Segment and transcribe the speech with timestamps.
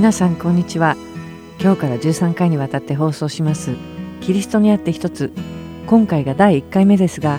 [0.00, 0.96] 皆さんこんにちは。
[1.60, 3.74] 今日から13回にわたって放送します。
[4.22, 5.30] キリストにあって一つ。
[5.86, 7.38] 今回が第1回目ですが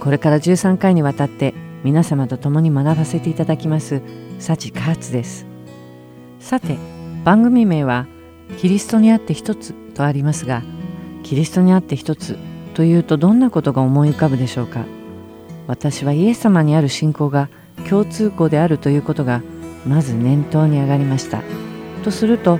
[0.00, 1.52] これから13回にわたって
[1.84, 4.00] 皆様と共に学ばせていただきます
[4.38, 5.44] 幸カーツです。
[6.38, 6.78] さて
[7.22, 8.06] 番組名は
[8.56, 10.62] キリストにあって一つとありますが
[11.22, 12.38] キリストにあって一つ
[12.72, 14.86] というとどんなことが思い浮かぶでしょうか。
[15.66, 17.50] 私はイエス様にある信仰が
[17.86, 19.42] 共通項であるということが
[19.84, 21.42] まず念頭に上がりました。
[22.00, 22.58] とすると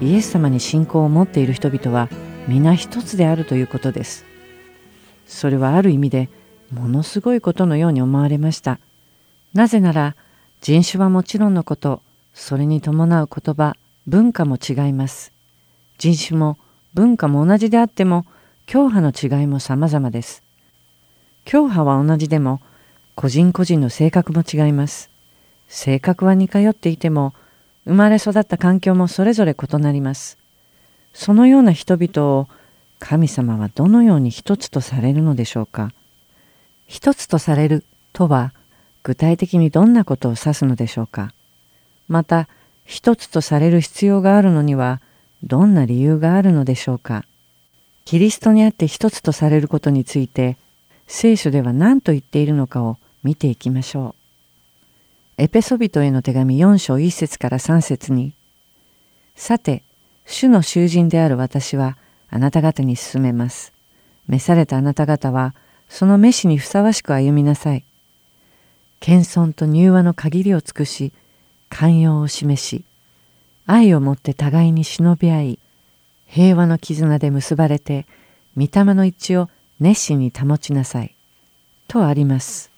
[0.00, 2.08] イエス様に信仰を持っている人々は
[2.48, 4.24] 皆一つであるということです。
[5.26, 6.28] それはある意味で
[6.70, 8.78] ものすごいことのように思われました。
[9.54, 10.16] なぜなら
[10.60, 12.02] 人種はもちろんのこと
[12.34, 15.32] それに伴う言葉文化も違います。
[15.98, 16.58] 人種も
[16.94, 18.24] 文化も同じであっても
[18.66, 20.42] 教派の違いも様々です。
[21.44, 22.60] 教派は同じでも
[23.14, 25.10] 個人個人の性格も違います。
[25.68, 27.32] 性格は似通っていても
[27.86, 30.38] 生まれ育った環境もそれぞれ異なります。
[31.14, 32.48] そのような人々を
[32.98, 35.92] 神様はどのように一つとされるのでしょうか？
[36.86, 38.52] 一つとされるとは
[39.02, 41.32] 具体的にどんなことを指すのでしょうか？
[42.08, 42.48] また
[42.84, 45.00] 一つとされる必要があるのには
[45.42, 47.24] どんな理由があるのでしょうか？
[48.04, 50.56] キリストにあって一つとされることについて
[51.06, 54.25] 聖書では何と言っているのかを見ていきましょう。
[55.38, 58.32] エペソビトへの手紙4章1節から3節に
[59.34, 59.82] さて
[60.24, 61.98] 主の囚人である私は
[62.30, 63.72] あなた方に進めます。
[64.28, 65.54] 召されたあなた方は
[65.88, 67.84] その召しにふさわしく歩みなさい。
[68.98, 71.12] 謙遜と柔和の限りを尽くし
[71.68, 72.84] 寛容を示し
[73.66, 75.58] 愛をもって互いに忍び合い
[76.26, 78.06] 平和の絆で結ばれて
[78.56, 81.14] 御霊の一致を熱心に保ちなさい。
[81.88, 82.70] とあります。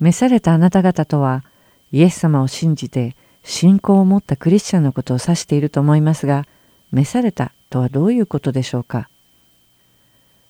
[0.00, 1.44] 召されたあなた方とは
[1.92, 6.44] イエス様を信じて信仰を持ったクリスチャンのことを指していると思いますが
[6.92, 9.08] 召されたとはどういうことでしょうか？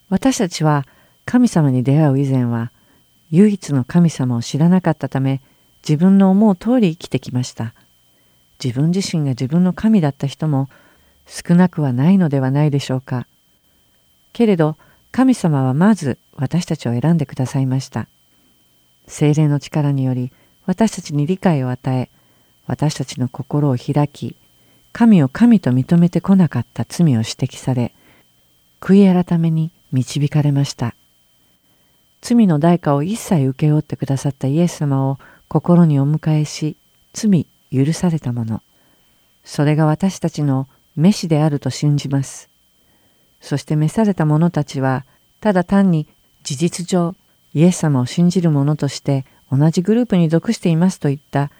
[0.08, 0.86] 私たちは
[1.24, 2.70] 神様に出会う以前は
[3.30, 5.40] 唯一の神様を知らなかったため
[5.86, 7.74] 自分の思う通り生きてきました。
[8.62, 10.68] 自分自身が自分の神だった人も
[11.26, 13.26] 少なくはないのではないでしょうか。
[14.32, 14.76] けれど
[15.12, 18.06] 神様はまず私たちを選んでくださいました。
[19.06, 20.32] 精霊の力により
[20.66, 22.10] 私たちに理解を与え
[22.66, 24.36] 私たちの心を開き
[24.92, 27.92] 神を神と認めてこなかった罪を指摘され
[28.80, 30.94] 悔い改めに導かれました。
[32.20, 35.18] 罪の代価を一切請け負ってくださったイエス様を
[35.48, 36.76] 心にお迎えし
[37.12, 38.62] 罪許されたもの
[39.44, 40.66] それが私たちの
[40.96, 42.48] 召しであると信じます。
[43.40, 45.04] そして召された者たちは
[45.40, 46.08] ただ単に
[46.42, 47.14] 事実上
[47.54, 51.50] イエス様を信じる者として同じグループに属していますといった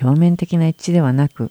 [0.00, 1.50] 表面的な一致ではなく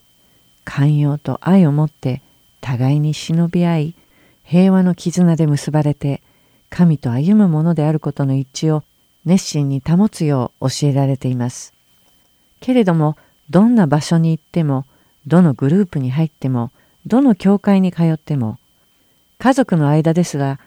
[0.65, 2.21] 寛容と愛をもって
[2.61, 3.95] 互いに忍び合い
[4.43, 6.21] 平和の絆で結ばれて
[6.69, 8.83] 神と歩むものであることの一致を
[9.25, 11.73] 熱心に保つよう教えられています。
[12.59, 13.17] けれども
[13.49, 14.85] どんな場所に行っても
[15.25, 16.71] どのグループに入っても
[17.05, 18.57] どの教会に通っても
[19.37, 20.59] 家族の間ですが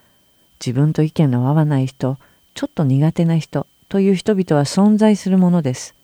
[0.65, 2.17] 自分と意見の合わない人
[2.55, 5.97] ちょっと苦手な人という人々は存在するものです。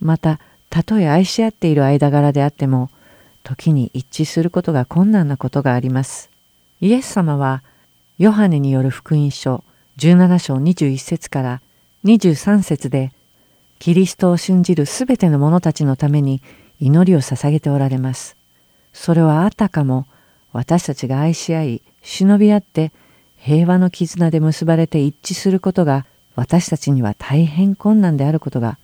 [0.00, 0.38] また
[0.70, 2.88] たとえ愛し合っている間柄であっても
[3.42, 6.30] 時に一致することが困難なことがあります。
[6.80, 7.62] イエス様は
[8.16, 9.64] ヨハネによる福音書
[9.98, 11.60] 17章21節から
[12.04, 13.12] 23節で
[13.80, 16.40] キリストを信じるすべての者たちのために
[16.78, 18.36] 祈りを捧げておられます。
[18.92, 20.06] それはあたかも
[20.52, 22.92] 私たちが愛し合い忍び合って
[23.36, 28.78] 平和の絆で結ばれて一致することが私たちには大変困難であることが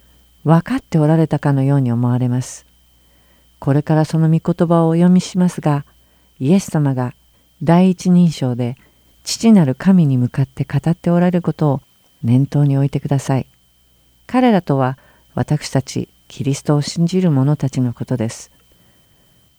[0.45, 2.67] 分かっておられたかのように思われます。
[3.59, 5.85] これからその御言葉をお読みしますが
[6.39, 7.15] イエス様が
[7.63, 8.77] 第一人称で
[9.25, 11.81] 父なる神に向かって語っておられることを
[12.23, 13.47] 念頭に置いてください。
[14.27, 14.99] 彼らとは
[15.35, 18.51] 私たちキリストを信じる者たちのことです。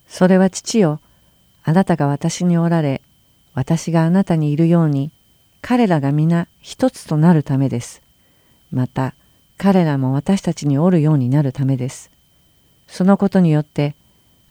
[0.07, 0.99] それは父よ、
[1.63, 3.01] あなたが私におられ、
[3.53, 5.11] 私があなたにいるように、
[5.61, 8.01] 彼らが皆一つとなるためです。
[8.71, 9.13] また、
[9.57, 12.11] 彼らも私たちにおるようになるためです。
[12.87, 13.95] そのことによって、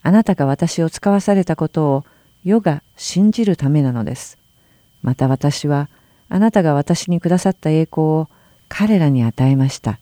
[0.03, 2.05] あなたが私を使わされたことを
[2.45, 4.39] 世が信じるためなのです。
[5.03, 5.89] また私は、
[6.29, 8.29] あなたが私にくださった栄光を
[8.69, 9.99] 彼らに与えました。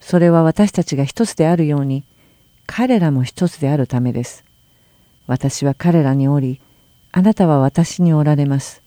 [0.00, 2.04] それは私たちが一つであるように、
[2.66, 4.44] 彼らも一つであるためです。
[5.26, 6.60] 私は彼らにおり、
[7.12, 8.82] あなたは私におられます。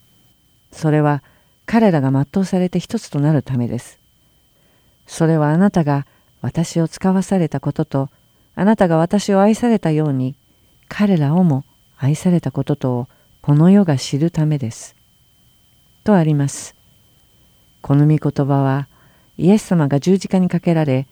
[0.72, 1.24] それは
[1.68, 4.00] 彼らが全うされて一つとなるためです。
[5.06, 6.08] それはあなたが
[6.42, 8.10] 私を使わされたことと、
[8.56, 10.34] あなたが私を愛されたように、
[10.88, 11.66] 彼らをも
[11.98, 13.08] 愛されたこととを
[13.42, 14.96] この世が知るためです。
[16.06, 16.74] とあります。
[17.82, 18.88] この御言葉は
[19.38, 21.06] イエス様が十字架にかけられ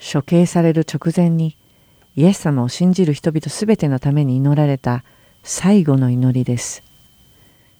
[0.00, 1.56] 処刑される直前に
[2.16, 5.04] イエス様を信じる人々すべてのために祈られた
[5.42, 6.82] 最後の祈りです。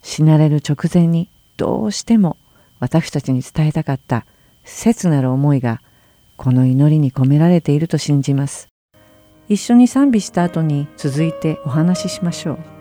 [0.02, 1.29] 死なれる直前に
[1.60, 2.38] どうしても
[2.78, 4.24] 私たちに伝えたかった
[4.64, 5.82] 切なる思いが
[6.38, 8.68] この祈りに込められていると信じます。
[9.46, 12.79] 一緒に賛美した後に続いてお話ししましょう。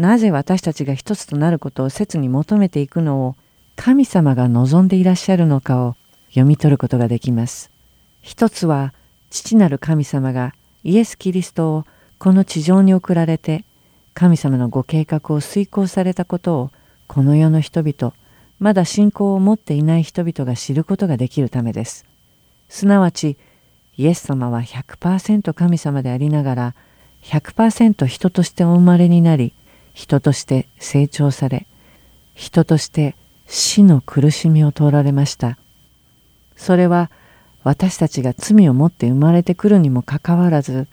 [0.00, 3.36] なぜ私たちが一つとなることを切に求めていくのを
[3.76, 5.94] 神様が望んでいらっしゃるのかを
[6.30, 7.70] 読み取ることができます。
[8.22, 8.94] 一つは
[9.28, 10.54] 父なる神様が
[10.84, 11.84] イエス・キリストを
[12.18, 13.66] この地上に送られて
[14.14, 16.70] 神様のご計画を遂行されたことを
[17.06, 18.14] この世の人々
[18.58, 22.06] まだ信仰を持っていない人々が知ることができるためです。
[22.70, 23.36] すなわち
[23.98, 26.74] イエス様は100%神様でありながら
[27.22, 29.52] 100%人としてお生まれになり
[30.00, 31.66] 人として成長され
[32.34, 33.14] 人として
[33.46, 35.58] 死の苦しみを通られました。
[36.56, 37.10] それは
[37.64, 40.88] 私たちが罪を持って生まれてくるにもかかわらず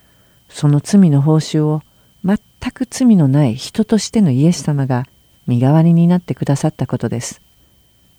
[0.49, 1.83] その罪の報酬を
[2.25, 2.37] 全
[2.73, 5.05] く罪のない人としてのイエス様が
[5.45, 7.41] 身代わりになってくださったことです。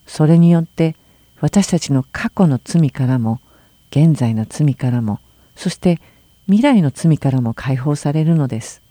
[0.06, 0.96] それによって
[1.42, 3.40] 私たちの過去の罪からも
[3.90, 5.20] 現在の罪からも
[5.54, 6.00] そして
[6.46, 8.87] 未来の罪からも解放されるのです。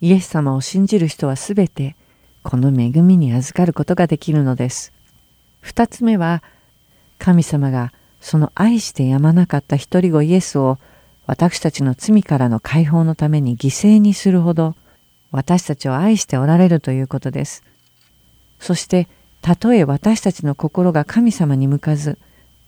[0.00, 1.96] イエス様を信じる人はすべて
[2.42, 4.92] この恵みに預かることができるのです。
[5.60, 6.42] 二つ目は
[7.18, 10.78] 神様がその愛してやまなかった一人子イエスを
[11.26, 14.74] 私たちの罪からの解放のために犠牲にするほど
[15.32, 17.64] 私たちを愛しておられるということです。
[18.60, 19.08] そして
[19.42, 22.18] たとえ私たちの心が神様に向かず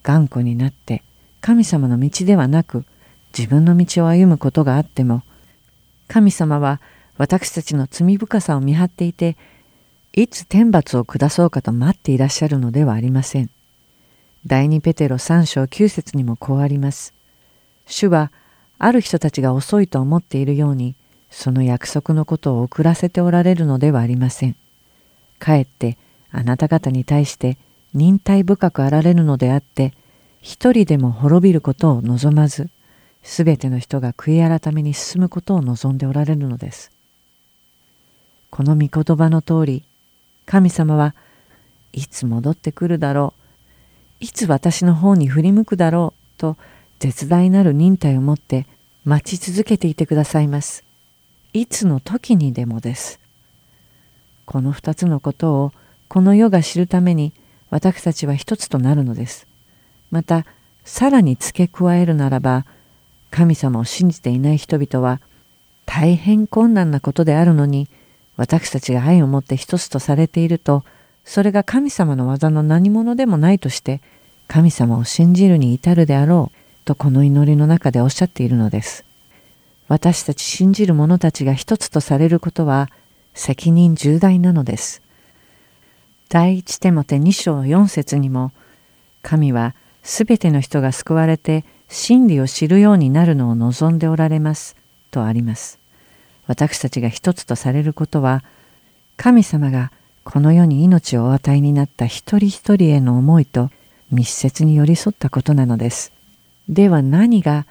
[0.02, 1.02] 頑固になって
[1.40, 2.84] 神様の道ではなく
[3.36, 5.22] 自分の道を歩むことがあっても
[6.08, 6.80] 神様は
[7.18, 9.36] 私たちの罪深さを見張っていて
[10.14, 13.50] いつ天罰を下そうかと待っていらっしゃるのではありません。
[14.46, 17.12] 第二ペテロ3章9節にもこうあります。
[17.86, 18.32] 主は
[18.78, 20.94] ある人たちが遅いと思っているように
[21.30, 24.56] その約束のことを遅らせておられるのではありません。
[25.38, 25.98] かえって
[26.30, 27.58] あなた方に対して
[27.94, 29.92] 忍耐深くあられるのであって
[30.40, 32.70] 一人でも滅びることを望まず
[33.22, 36.92] すべての人が悔い改めに進むことを望んでおられるのです。
[38.50, 39.84] この御言葉の通り
[40.46, 41.14] 神様は
[41.92, 43.38] いつ戻ってくるだろう
[44.20, 46.56] いつ私の方に振り向くだろうと
[46.98, 48.66] 絶大なる忍耐を持って
[49.04, 50.84] 待ち続けていてくださいます。
[51.52, 53.20] いつの時にでもです。
[54.44, 55.72] この二つのことを
[56.08, 57.32] この世が知るために
[57.70, 59.46] 私たちは一つとなるのです。
[60.10, 60.44] また
[60.84, 62.64] さらに付け加えるならば
[63.30, 65.20] 神様を信じていない人々は
[65.86, 67.88] 大変困難なことであるのに
[68.38, 70.84] 私たちが愛を持って一つとされていると
[71.24, 74.00] それが神様の技の何者でもないとして
[74.46, 79.04] 神様を信じるに至るであろうとこの祈りの中でおっしゃっているのです。
[79.88, 82.88] 私たち信じる者たちが一つとされることは
[83.34, 85.02] 責任重大なのです。
[86.30, 88.52] 第一手モて2章4節にも
[89.22, 94.76] 神はすべての人が救われて真理を知るようになるのを望んでおられます
[95.10, 95.77] とあります。
[96.48, 98.42] 私たちが一つとされることは
[99.16, 99.92] 神様が
[100.24, 103.70] この世に命をお与えになった一人一人への思いと
[104.10, 106.12] 密接に寄り添ったことなのです。
[106.68, 107.66] では何が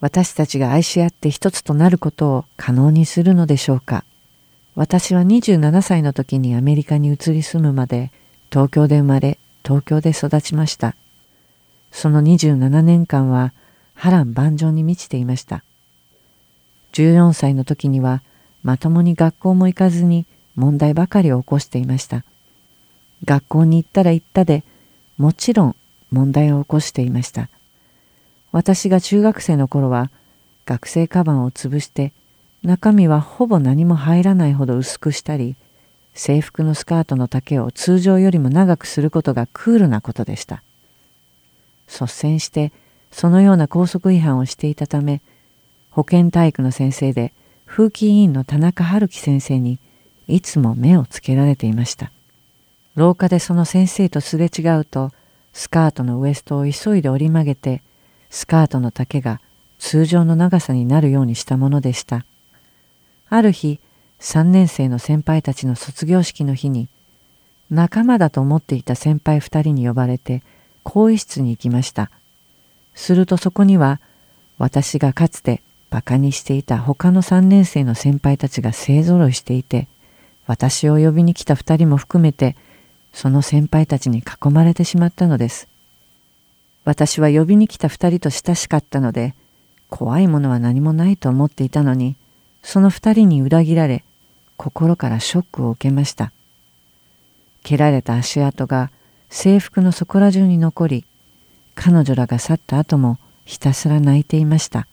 [0.00, 4.04] 私たちが愛し合って一つとなることを可能にするのでしょうか
[4.74, 8.12] 私は27歳の時にアメリカに移り住むまで
[8.50, 10.94] 東京で生まれ東京で育ちました。
[11.90, 13.52] その27年間は
[13.94, 15.64] 波乱万丈に満ちていました。
[16.98, 18.22] 14歳の時には
[18.64, 20.26] まともに学校も行かずに
[20.56, 22.24] 問題ばかりを起こしていました。
[23.24, 24.64] 学校に行ったら行ったで
[25.16, 25.76] もちろん
[26.10, 27.48] 問題を起こしていました。
[28.50, 30.10] 私が中学生の頃は
[30.66, 32.12] 学生カバンを潰して
[32.64, 35.54] 中身はほぼ何も入らないほど薄くしたり
[36.14, 40.64] 制服のスカートの丈を通常よりも長くすることがクールなことでした。
[41.86, 42.72] 率先して
[43.12, 45.22] そのような校則違反をしていたため
[45.98, 47.32] 保健体育の先生で
[47.66, 49.80] 風紀委員の田中春樹先生に
[50.28, 52.12] いつも目をつけられていました。
[52.94, 55.10] 廊下でその先生とすれ違うと
[55.52, 57.82] スカートのウエストを急いで折り曲げて
[58.30, 59.40] スカートの丈が
[59.80, 62.24] 通常の長さになるようにしたものでした。
[63.28, 63.80] ある日
[64.20, 66.86] 3年生の先輩たちの卒業式の日に
[67.72, 70.44] 仲間だと思っていた先輩2人に呼ばれて
[70.84, 72.12] 更衣室に行きました。
[72.94, 74.00] するとそこには
[74.58, 75.60] 私がかつて
[75.90, 79.88] 馬鹿にしていた他の3年生の先輩たちが勢ぞろいしていて
[80.46, 82.56] 私を呼びに来た2人も含めて
[83.12, 85.68] その先輩たちに囲まれてしまったのです。
[86.84, 89.34] 私は呼びに来た2人と親しかったので
[89.90, 92.16] 怖いものは何もないと思っていたのに
[92.62, 94.04] その2人に裏切られ
[94.56, 96.32] 心からショックを受けました。
[97.62, 98.90] 蹴られた足跡が
[99.28, 101.04] 制服のそこら中に残り
[101.74, 104.86] 彼女らが去った後もひたすら泣いていました。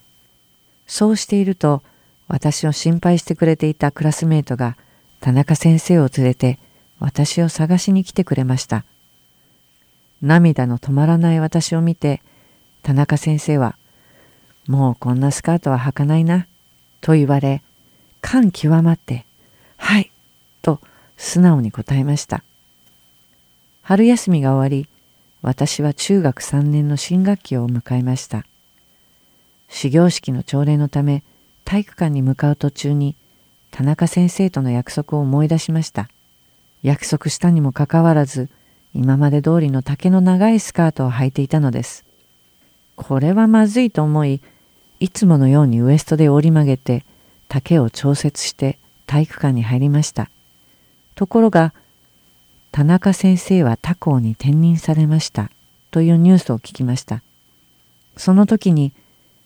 [0.88, 1.82] そうしていると
[2.28, 4.78] 私を心配してくれていたクラスメートが
[5.20, 6.60] 田中先生を連れて
[7.00, 8.86] 私を探しに来てくれました。
[10.22, 12.22] 涙の止まらない私を見て
[12.82, 13.76] 田中先生は
[14.68, 16.48] 「もうこんなスカートは履かないな」
[17.02, 17.62] と言われ
[18.22, 19.26] 感極まって
[19.78, 20.12] 「はい」
[20.62, 20.80] と
[21.18, 22.44] 素直に答えました。
[23.82, 24.90] 春休みが終わり
[25.44, 28.46] 私は中学3年の新学期を迎えました。
[29.76, 31.22] 始業式の朝礼のため
[31.66, 33.18] 体育館に向かう途中に
[33.72, 36.08] 田中先生との約束を思い出しました。
[36.82, 38.48] 約束したにもかかわらず
[38.94, 42.06] 今まで通りの丈の長いスカートを履いていたのです。
[42.96, 44.40] これはまずいと思い
[45.02, 47.04] いつものようにウエストで折り曲げて
[47.50, 50.30] 丈を調節して体育館に入りました。
[51.16, 51.74] ところが
[52.72, 55.52] 田中先生は他校に転任されました
[55.92, 57.22] というニュースを聞きました。
[58.16, 58.94] その時に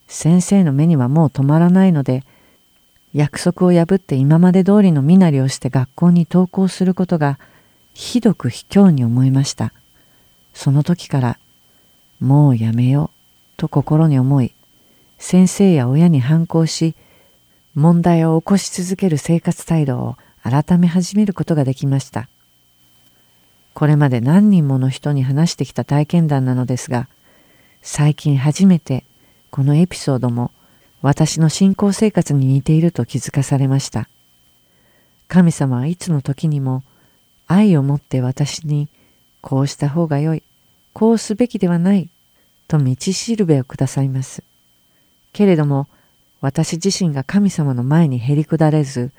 [0.09, 2.23] 先生の目にはもう止まらないので
[3.13, 7.39] 約束を破って今まで通りの身なりをして学校に登校することが
[7.93, 9.71] ひどく卑怯に思いました。
[10.53, 11.39] その時から
[12.19, 13.17] もうやめよう
[13.57, 14.53] と心に思い
[15.19, 16.95] 先生や親に反抗し
[17.75, 22.27] 問題を起こし続ける生活態度を改め始めることができました。
[23.75, 27.07] これまで何人もの人に話してきた体験談なのですが
[27.81, 29.05] 最近初めて
[29.51, 30.51] このエピソードも
[31.01, 34.09] 私の信仰生活に似ていると気づかされました。
[35.27, 36.83] 神様はいつの時にも
[37.47, 38.89] 愛を持って私に
[39.41, 40.43] こうした方がよい、
[40.93, 42.09] こうすべきではない
[42.67, 44.43] と道しるべをくださいます。
[45.33, 45.87] けれども
[46.41, 49.11] 私自身が神様の前にへり下れず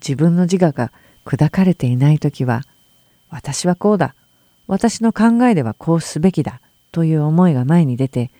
[0.00, 0.92] 自分の自我が
[1.24, 2.62] 砕かれていない時は
[3.30, 4.14] 私はこうだ
[4.66, 6.60] 私の考えではこうすべきだ
[6.92, 8.30] という思いが前に出て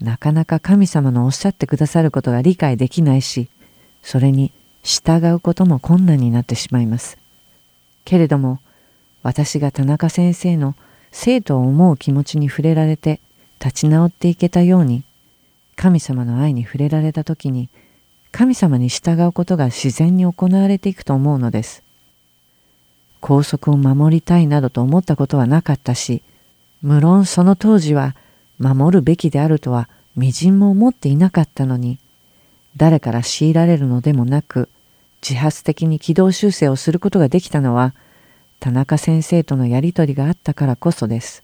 [0.00, 3.48] なかなか神様のおっしゃってくださることが理解できないし、
[4.02, 7.18] それに従うことも困難になってしまいます。
[8.04, 8.60] けれども、
[9.22, 10.74] 私が田中先生の
[11.12, 13.20] 生徒を思う気持ちに触れられて
[13.58, 15.04] 立ち直っていけたように、
[15.76, 17.68] 神様の愛に触れられた時に、
[18.32, 21.82] 神様に従うことが自然に行われていくと思うのです。
[23.20, 26.22] 拘束を守りたいなどと思ったことはなかったし、
[26.80, 28.16] 無論その当時は
[28.60, 31.98] 守るべきであるとはみじんも思っていなかったのに
[32.76, 34.68] 誰から強いられるのでもなく
[35.26, 37.94] 自発的に軌道修正をすることができたのは
[38.60, 41.42] 田中先生とのやりとりがあったからこそです。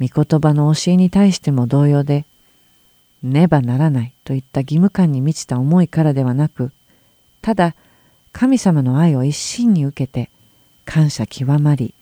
[0.00, 2.24] 御言葉の教えに対しても同様で
[3.22, 6.72] ねばならないといった義務感に満ちた思いからではなく
[7.42, 7.74] ただ
[8.32, 10.30] 神様の愛を一心に受けて
[10.86, 11.94] 感謝極まり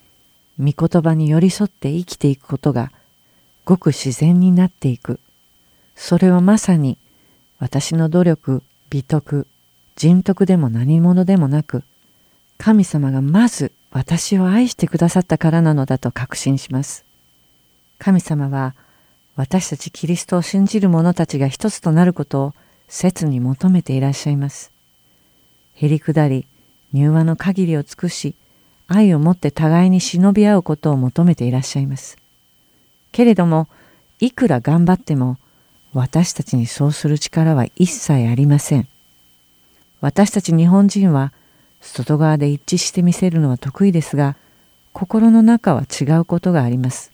[0.61, 2.93] 御言葉に寄り添って生きていくことが
[3.69, 5.21] ごく自然になっていく。
[5.95, 6.97] それはまさに
[7.59, 9.47] 私の努力、美徳、
[9.95, 11.83] 人徳でも何者でもなく、
[12.57, 17.05] 神様がまず私を愛してくださったからなのだと確信します。
[17.99, 18.75] 神様は
[19.37, 22.55] 私たちキリストを信じる者たちが一つとなることを
[22.89, 24.73] 切に求めていらっしゃいます。
[25.75, 26.47] へりくだり、
[26.95, 28.35] 柔和の限りを尽くし、
[28.87, 32.18] 愛をもって互いに忍び合うことを求めていらっしゃいます。
[33.13, 33.69] けれども
[34.21, 35.39] いくら頑張っても
[35.93, 38.89] 私たちにそうする力は一切ありません。
[40.01, 41.33] 私たち日本人は
[41.81, 44.37] 外側で一致してみせるのは得意ですが
[44.93, 47.13] 心の中は違うことがあります。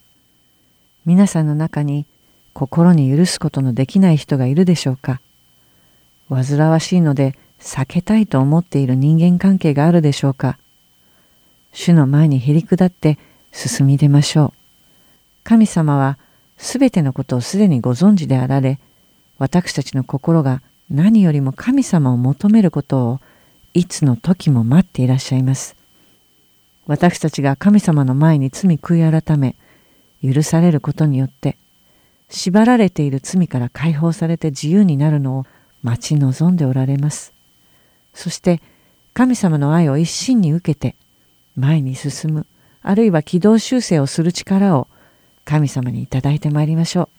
[1.05, 2.07] 皆さんの中に
[2.55, 5.21] 心に許すことのできない人がいるでしょうか
[6.31, 10.59] 煩わしいので避けたいと思っている人間関係があるでしょうか
[11.73, 13.19] 主の前にへり下って
[13.53, 14.64] 進み出ましょう。
[15.45, 16.19] 神様は
[16.57, 18.81] すべてのことをすでにご存知であられ
[19.39, 23.21] 私たちの心が何よりも神様を求めることを
[23.75, 25.77] いつの時も待っていらっしゃいます。
[26.87, 29.57] 私たちが神様の前に罪悔い改め
[30.23, 31.57] 許されることによって
[32.29, 35.47] 縛られている罪から解放されて自由になるのを
[35.83, 37.33] 待ち望んでおられます。
[38.13, 38.61] そして
[39.13, 40.95] 神様の愛を一心に受けて
[41.57, 42.47] 前に進む
[42.83, 44.89] あるいは軌道修正をする力を
[45.45, 47.14] 神様にいただいてまいりましょう。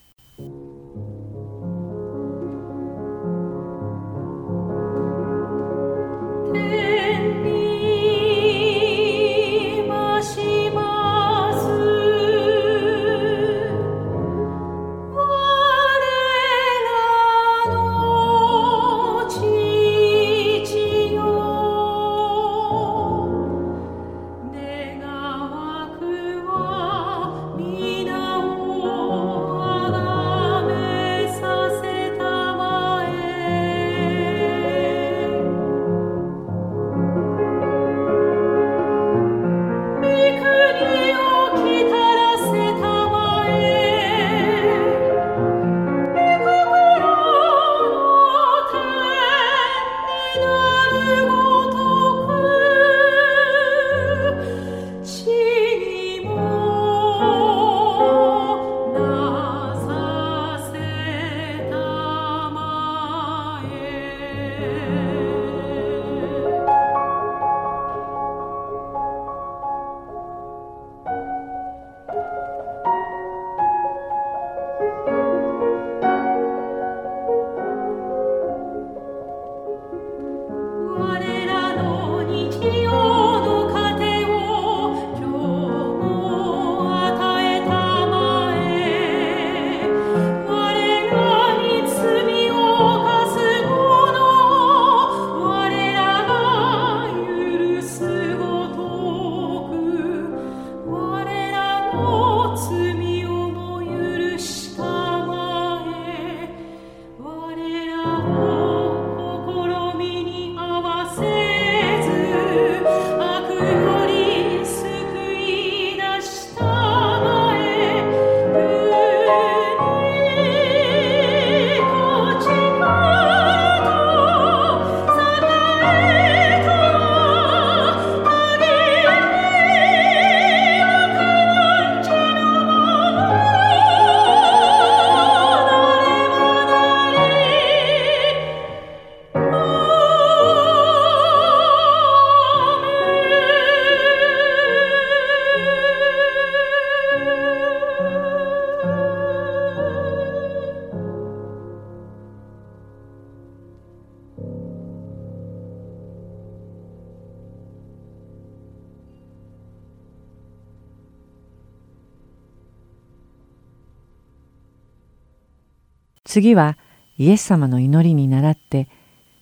[166.35, 166.77] 次は
[167.17, 168.89] イエス様の祈りに倣って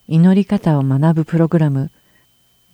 [0.08, 1.90] 祈り方を学ぶプログラム。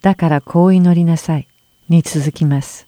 [0.01, 1.47] だからこう祈りなさい
[1.87, 2.85] に続きます。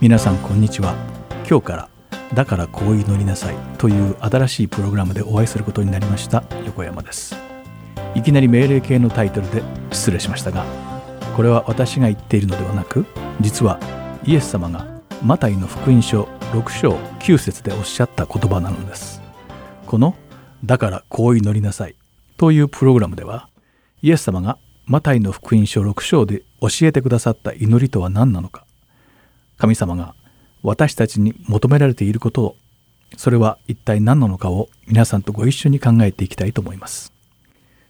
[0.00, 0.94] 皆さんこんにちは。
[1.50, 1.88] 今日から
[2.34, 7.45] だからこう祈りなさいという新しいプログラムでお会いすることになりました横山です。
[8.16, 10.64] いきなり命令形のタイトルで失礼しましたが
[11.36, 13.04] これは私が言っているのではなく
[13.42, 13.78] 実は
[14.24, 14.86] イエス様が
[15.22, 19.20] マタイの福音書6章9節でおっしゃった言葉なのです。
[19.86, 20.14] この
[20.64, 21.96] だからこう祈りなさい
[22.38, 23.50] というプログラムでは
[24.00, 28.64] イエス様がマタイの福音書6章で教えてくださった祈りとは何なのか
[29.58, 30.14] 神様が
[30.62, 32.56] 私たちに求められていることを
[33.16, 37.15] それは一体何なのかを皆さんとご一緒に考えていきたいと思います。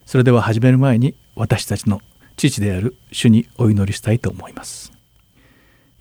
[0.07, 2.01] それでは始める前に私たちの
[2.37, 4.93] 父である主にお祈りしたいと思います。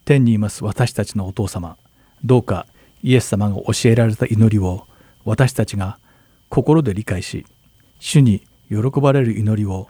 [0.05, 1.75] 天にいます私たちのお父様
[2.23, 2.67] どうか
[3.01, 4.85] イエス様が教えられた祈りを
[5.23, 5.97] 私たちが
[6.49, 7.47] 心で理解し
[7.99, 9.87] 主に喜ばれる祈りを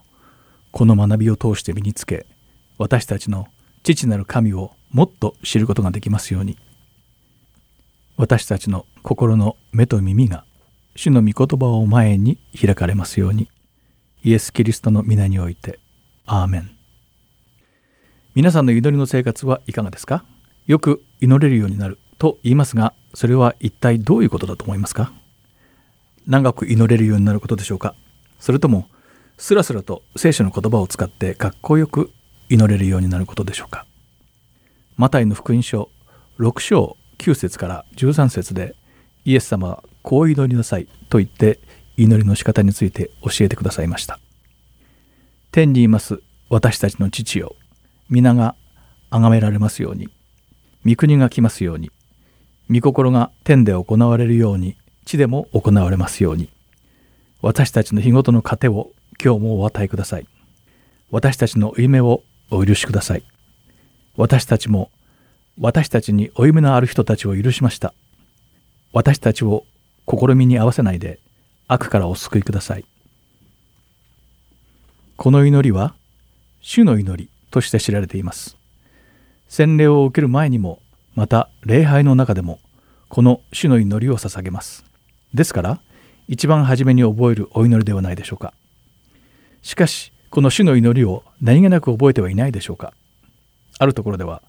[0.71, 2.25] この学びを通して身につけ
[2.77, 3.47] 私たちの
[3.83, 6.57] 父なる神をもっと知ることができますように。
[8.15, 10.45] 私たちの心の目と耳が
[10.95, 13.49] 主の御言葉を前に開かれますように。
[14.25, 15.77] イエス・キリストの皆において
[16.25, 16.71] アーメン。
[18.33, 20.25] 皆さんの祈りの生活はいかがですか？
[20.65, 25.13] よく祈れるようになると言いますがそれは一体どういうことだと思いますか？
[26.25, 27.93] 長く祈れるようになることでしょうか？
[28.39, 28.89] それとも
[29.37, 32.09] スラスラと聖書の言葉を使ってかっこよく
[32.49, 33.85] 祈れるようになることでしょうか？
[34.97, 35.91] マタイの福音書
[36.39, 38.75] 6章9節から13節で
[39.23, 41.59] イエス様はこう祈りなさいと言って
[41.97, 44.19] 祈りの仕方について教えてくださいました。
[45.51, 47.55] 天にいます私たちの父よ。
[48.09, 48.55] 皆が
[49.09, 50.09] 崇められますように。
[50.85, 51.91] 御国が来ますように。
[52.69, 54.75] 御心が天で行われるように。
[55.05, 56.49] 地でも行われますように。
[57.41, 58.91] 私たちの日ごとの糧を
[59.23, 60.27] 今日もお与えください。
[61.11, 63.23] 私たちの負い目をお許しください。
[64.17, 64.91] 私たちも
[65.59, 67.93] 私たちに負い目のある人たちを許しました。
[68.93, 69.65] 私たちを
[70.09, 71.19] 試みに合わせないで
[71.67, 72.85] 悪からお救いください。
[75.17, 75.95] この祈りは
[76.61, 78.57] 主の祈りとして知られています。
[79.47, 80.79] 洗礼を受ける前にも
[81.15, 82.59] また礼拝の中でも
[83.09, 84.83] この主の祈りを捧げます。
[85.33, 85.79] ですから
[86.27, 88.53] 一番初めに覚えるお祈りではないでしょうか。
[89.61, 92.93] しかしこの主の祈りを何気なく覚えてはいないでしょうか。
[93.79, 94.41] あるところでは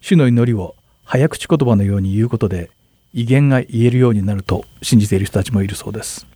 [0.00, 2.70] 主の祈りを早口言葉のように言うことで
[3.14, 6.26] 威厳が言えるようになると信じている人たちもいるそうです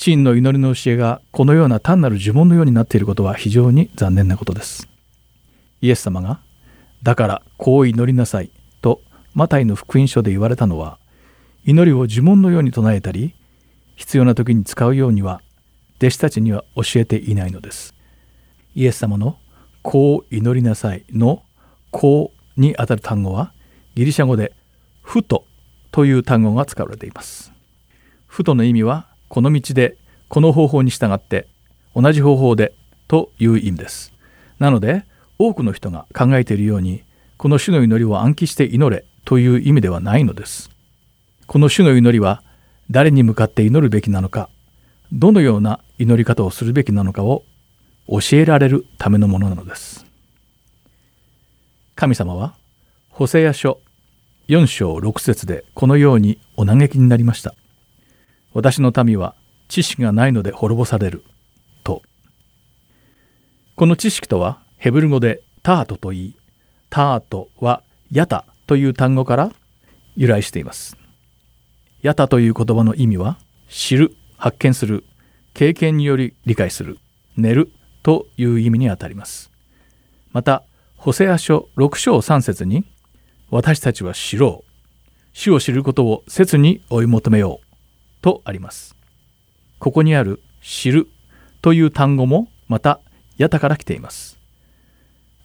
[0.00, 4.86] 真の祈りの教えがこのような単なる呪文のようになっていることは非常に残念なことです
[5.80, 6.40] イエス様が
[7.02, 9.00] だからこう祈りなさいと
[9.34, 11.00] マタイの福音書で言われたのは
[11.64, 13.34] 祈りを呪文のように唱えたり
[13.96, 15.40] 必要な時に使うようには
[15.96, 17.92] 弟子たちには教えていないのです
[18.76, 19.36] イエス様の
[19.82, 21.42] こう祈りなさいの
[21.90, 23.52] こうにあたる単語は
[23.96, 24.52] ギリシャ語で
[25.02, 25.44] ふと
[25.90, 27.52] という単語が使われています。
[28.28, 29.96] ふとの意味はこの道で
[30.28, 31.46] この方法に従って
[31.94, 32.74] 同じ方法で
[33.06, 34.12] という意味です。
[34.58, 35.04] なので
[35.38, 37.04] 多くの人が考えているように
[37.36, 40.70] この主の祈りを暗記して祈れという意味ではないのです。
[41.46, 42.42] この主の祈りは
[42.90, 44.50] 誰に向かって祈るべきなのか
[45.12, 47.44] どのような祈り方をするべきなのかを
[48.08, 50.06] 教えられるためのものなのです。
[51.94, 52.54] 神様は、
[53.10, 53.80] ホセア書
[54.48, 57.54] 4章6節でこのようにお嘆きになりました。
[58.52, 59.34] 私の民は
[59.68, 61.24] 知識がないので滅ぼされる。
[61.84, 62.02] と。
[63.76, 66.36] この知識とはヘブル語でタートと言い、
[66.90, 69.52] タートはヤタという単語から
[70.16, 70.96] 由来しています。
[72.02, 75.04] ヤタという言葉の意味は知る、発見する、
[75.52, 76.98] 経験により理解する、
[77.36, 77.70] 寝る
[78.02, 79.50] という意味にあたります。
[80.32, 80.62] また、
[80.96, 82.84] ホセア書6章3節に、
[83.50, 84.68] 私たちは知ろう。
[85.32, 87.67] 主を知ることを切に追い求めよう。
[88.20, 88.96] とあります。
[89.78, 91.08] ここにある知る
[91.62, 93.00] という単語もまた
[93.36, 94.38] やたから来ています。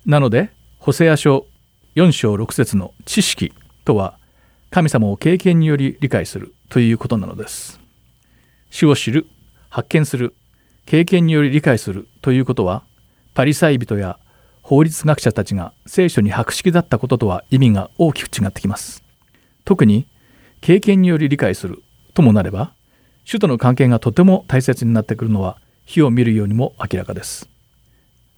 [0.06, 1.46] なので、ホセア書
[1.96, 3.54] 4章6節の知識
[3.86, 4.18] とは、
[4.70, 7.80] 神様を経験により理解するということなのです。
[8.70, 9.28] 主を知る、
[9.70, 10.36] 発見する、
[10.86, 12.84] 経験により理解するということは
[13.34, 14.20] パリサイ人や
[14.62, 19.04] 法律学者たちが聖書に博識だったこととは意味が大きく違ってきます。
[19.66, 20.08] 特に
[20.62, 21.83] 経験により理解する
[22.14, 22.74] ともなれば
[23.26, 27.50] 主との関係がとても大切になってくるのは火を見るようにも明らかです。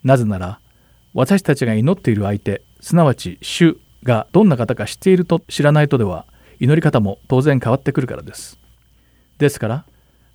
[0.04, 0.60] なぜなら
[1.14, 6.28] 私たちが祈っている相手すなわち主がどんな方か知っていると知らないとでは
[6.60, 8.60] 祈り方も当然変わってくるからです
[9.40, 9.86] ですから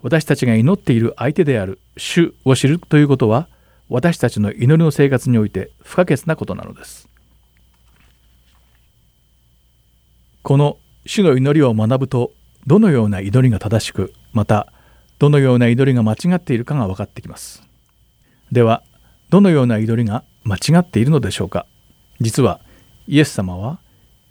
[0.02, 3.48] 私たちが祈っている相手である主を知るということは
[3.88, 7.08] 私たちの祈りの生活において不可欠なことなのです
[10.42, 12.32] この主の祈りを学ぶと
[12.66, 14.72] どのような祈りが正しくまた
[15.18, 17.62] どのような祈りが間違っているかが分かってきます。
[18.52, 18.82] では
[19.28, 21.66] どのような祈りが間違っているのでしょうか。
[22.20, 22.60] 実は
[23.06, 23.80] イエス様は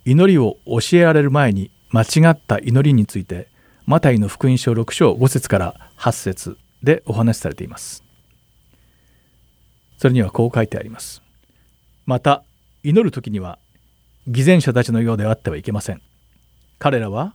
[0.04, 3.48] 祈りを教えられる前に間違った祈りについて
[3.86, 8.04] マタイの福音書6章5節から8節でお話しされています。
[9.98, 11.22] それにはこう書いてあります。
[12.06, 12.42] また
[12.82, 13.58] 祈る時には
[14.26, 16.00] 偽善者たちのようであってはいけません。
[16.78, 17.34] 彼らは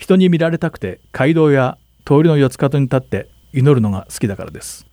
[0.00, 4.86] 人に見られたくて街道や通りの四つ角に立って祈るのが好きだからです。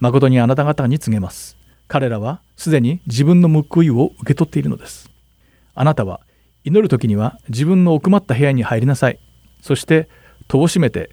[0.00, 1.56] 誠にあなた方に告げます。
[1.88, 5.10] 彼らはすでに自分の報いを受け取っているのです。
[5.74, 6.20] あなたは
[6.62, 9.18] 祈る時には自分の奥まった部屋に入りなさい。
[9.62, 10.10] そして
[10.46, 11.08] 戸を閉めて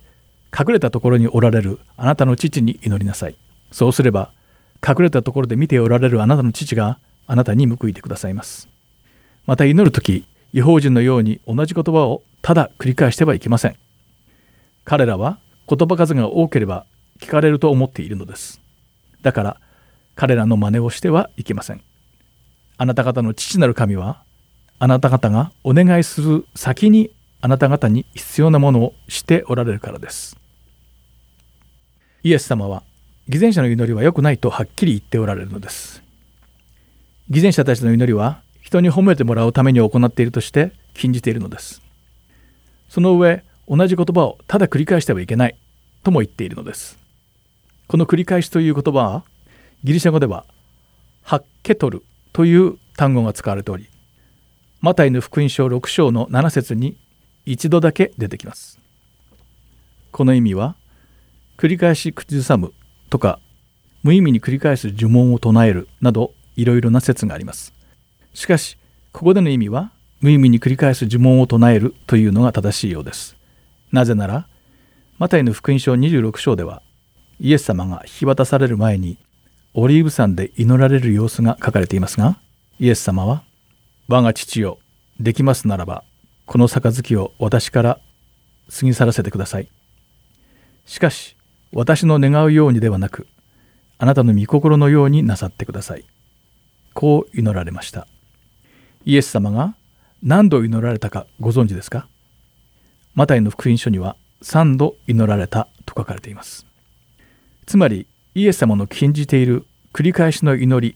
[0.53, 3.37] 隠れたところにおられるあなたの父に祈りなさい。
[3.71, 4.33] そうすれば
[4.85, 8.67] 隠れたところで見ておられるあなたの父があなたに報いてくださいます。
[9.45, 13.75] また祈る時違法人のように同じ言葉をただ繰り返してはいけません。
[14.83, 15.37] 彼らは
[15.67, 16.85] 言葉数が多ければ
[17.19, 18.61] 聞かれると思っているのです。
[19.21, 19.57] だから
[20.15, 21.81] 彼らの真似をしてはいけません。
[22.77, 24.23] あなた方の父なる神は
[24.79, 30.35] あなた方がお願いする先にあなた方に必要なものをしておられるからです。
[32.23, 32.83] イエス様は
[33.29, 36.03] 偽善者の祈りは良くないとはっきり言っておられるのです。
[37.29, 41.81] 偽善者たちの祈りは人に褒めてもらうために行っているとして禁じているのです。
[42.87, 45.57] その上同じ言葉をただ繰り返してはいけない
[46.03, 46.97] とも言っているのです。
[47.89, 49.23] この繰り返しという言葉は
[49.83, 50.45] ギリシャ語では
[51.21, 53.89] ハッケトルという単語が使われており
[54.79, 56.95] マタイの福音書6章の7節に
[57.45, 58.79] 一度だけ出てきます。
[60.13, 60.77] この意味は
[61.57, 62.73] 繰り返し口ずさむ
[63.09, 63.41] とか
[64.01, 67.80] 無意味に繰り返す呪文を唱えるなどいろいろな説があります。
[68.33, 68.77] しかし
[69.11, 69.91] ここでの意味は
[70.21, 73.35] 無意味に繰り返す呪文を唱えるというのが正しいようです。
[73.91, 74.47] なぜなら
[75.17, 76.81] マタイの福音書26章では
[77.39, 79.17] イエス様が引き渡される前に
[79.73, 82.39] オリーブ山で祈られる様子が書かれていますが
[82.79, 83.43] イエス様は
[84.07, 84.79] 我が父よ
[85.19, 86.03] できますならば
[86.45, 87.99] この杯を私から
[88.69, 89.69] 過ぎ去らせてください。
[90.85, 91.35] しかし
[91.73, 93.27] 私の願うようにではなく
[93.97, 96.05] あなたの御心のようになさってください。
[96.93, 98.07] こう祈られました。
[99.03, 99.75] イエス様が
[100.21, 102.07] 何度祈られたかご存知ですか？
[103.15, 106.67] マタイの福音書には3度祈られたと書かれています。
[107.65, 110.95] つまりイエス様の禁じている繰り返しの祈り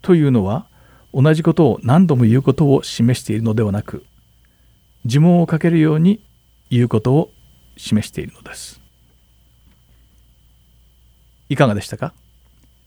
[0.00, 0.66] というのは
[1.12, 4.04] 同じことを何度も言うことを示しているのではなく
[5.04, 6.24] 呪文をかけるように
[6.70, 7.30] 言うことを
[7.76, 8.80] 示しているのです。
[11.50, 12.14] いかがでしたか？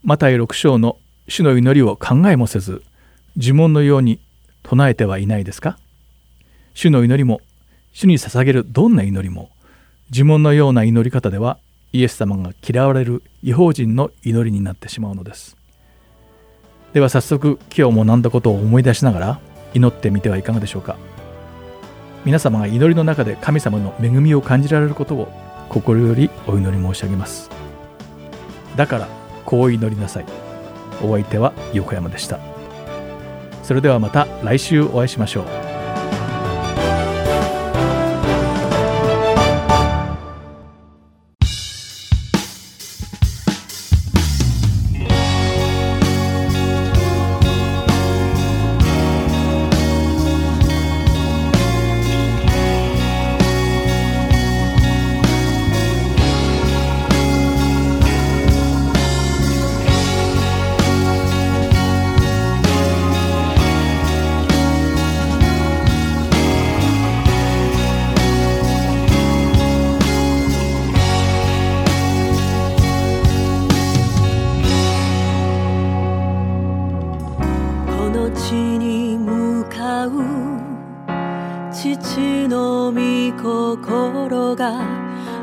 [0.04, 2.82] マタイ6章の主の祈りを考えもせず
[3.38, 4.20] 呪文のように
[4.64, 5.78] 唱えてはいないですか？
[6.74, 7.42] 主の祈りも
[7.94, 9.50] 主に捧げるどんな祈りも
[10.12, 11.58] 呪文のような祈り方では
[11.92, 15.58] イエス様が嫌われる違法人の祈りになってしまうのです。
[16.94, 19.40] では早速今日も何だことを思い出しながら
[19.74, 20.96] 祈ってみてはいかがでしょうか？
[22.24, 25.28] 皆様が祈りの中で神様の恵みを感じられることを
[25.70, 27.50] 心よりお祈り申し上げます。
[28.78, 29.08] だから
[29.46, 30.26] こう祈りなさい。
[31.04, 32.55] お相手は横山でした。
[33.66, 35.75] それではまた来週お会いしましょう。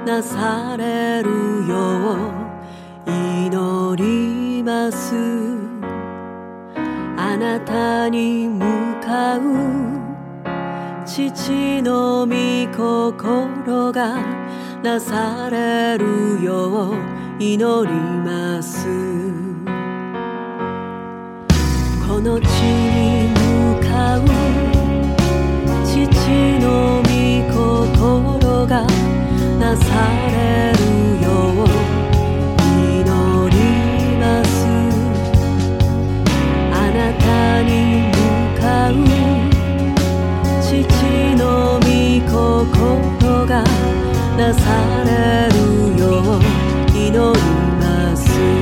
[0.04, 1.30] なされる
[1.68, 1.76] よ
[3.06, 5.14] う祈ります。
[7.16, 9.40] あなたに向かう
[11.06, 12.32] 父の御
[12.72, 14.18] 心が
[14.82, 16.94] なされるよう
[17.38, 18.86] 祈ります。
[22.06, 24.20] この地に向かう
[25.84, 25.98] 父
[26.60, 27.08] の御
[27.50, 29.01] 心が
[44.42, 46.46] なされるよう
[46.96, 47.42] 祈り
[47.80, 48.61] ます。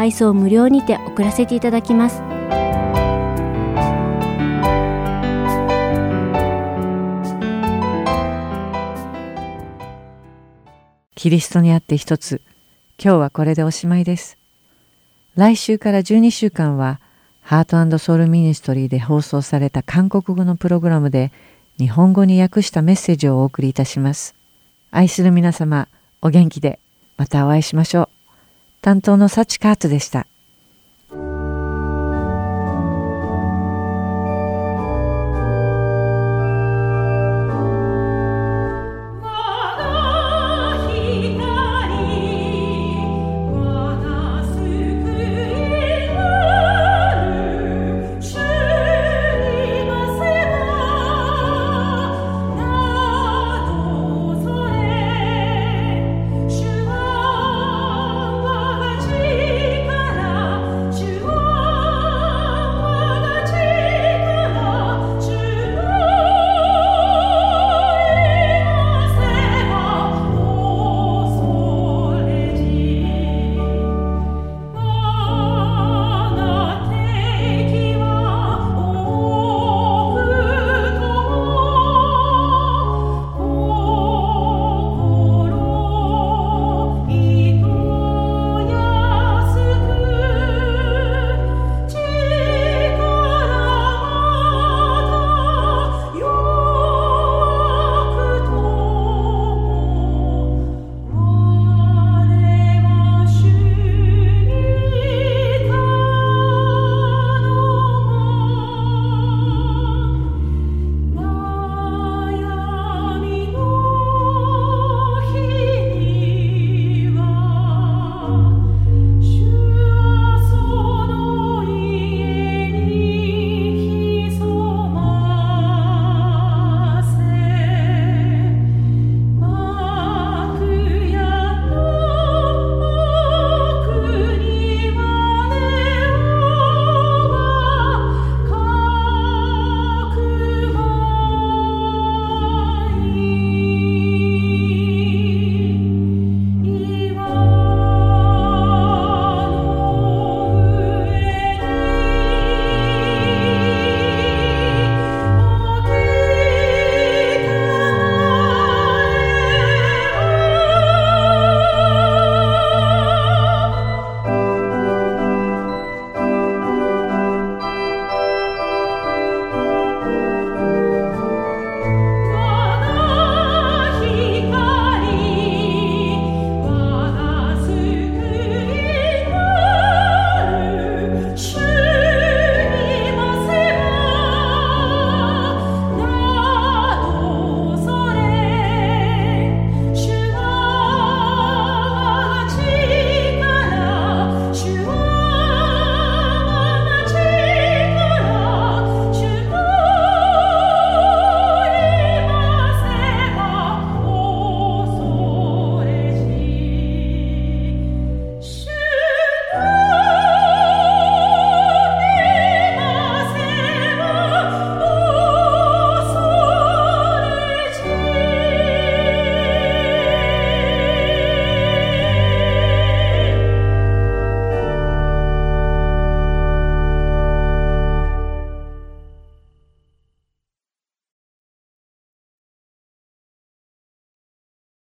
[0.00, 2.22] 配送無料にて送らせていただきます。
[11.14, 12.40] キリストにあって一つ。
[12.98, 14.38] 今日はこれでおしまいです。
[15.34, 16.98] 来週から12週間は
[17.42, 21.30] ハートソウルミニストリーで放送された韓国語のプログラムで
[21.76, 24.34] 日本語に訳したメッセージをお送りいたします。
[24.90, 25.88] 愛する皆様
[26.22, 26.78] お元気で
[27.18, 28.19] またお会いしましょう。
[28.80, 30.29] 担当のサチカートでした。